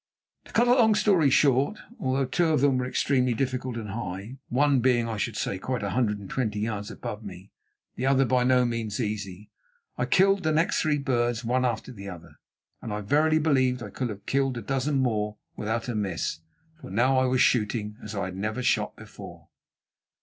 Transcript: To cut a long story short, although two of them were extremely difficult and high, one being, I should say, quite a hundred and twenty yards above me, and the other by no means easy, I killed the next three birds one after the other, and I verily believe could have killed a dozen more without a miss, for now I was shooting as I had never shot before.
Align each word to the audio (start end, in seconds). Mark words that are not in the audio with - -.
To 0.45 0.51
cut 0.51 0.67
a 0.67 0.73
long 0.73 0.95
story 0.95 1.29
short, 1.29 1.77
although 1.99 2.25
two 2.25 2.47
of 2.47 2.61
them 2.61 2.79
were 2.79 2.87
extremely 2.87 3.35
difficult 3.35 3.77
and 3.77 3.89
high, 3.89 4.39
one 4.49 4.79
being, 4.79 5.07
I 5.07 5.17
should 5.17 5.37
say, 5.37 5.59
quite 5.59 5.83
a 5.83 5.91
hundred 5.91 6.17
and 6.17 6.27
twenty 6.27 6.61
yards 6.61 6.89
above 6.89 7.23
me, 7.23 7.51
and 7.95 8.03
the 8.03 8.07
other 8.07 8.25
by 8.25 8.43
no 8.43 8.65
means 8.65 8.99
easy, 8.99 9.51
I 9.99 10.07
killed 10.07 10.41
the 10.41 10.51
next 10.51 10.81
three 10.81 10.97
birds 10.97 11.45
one 11.45 11.65
after 11.65 11.91
the 11.91 12.09
other, 12.09 12.39
and 12.81 12.91
I 12.91 13.01
verily 13.01 13.37
believe 13.37 13.83
could 13.93 14.09
have 14.09 14.25
killed 14.25 14.57
a 14.57 14.63
dozen 14.63 14.97
more 14.97 15.37
without 15.55 15.87
a 15.87 15.93
miss, 15.93 16.39
for 16.81 16.89
now 16.89 17.19
I 17.19 17.25
was 17.25 17.41
shooting 17.41 17.97
as 18.01 18.15
I 18.15 18.25
had 18.25 18.35
never 18.35 18.63
shot 18.63 18.95
before. 18.95 19.49